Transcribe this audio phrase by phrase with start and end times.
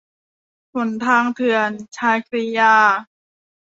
[0.73, 2.75] หนทางเถื่อน- ชาครียา